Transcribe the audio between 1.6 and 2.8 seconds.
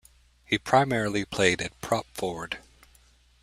at prop-forward.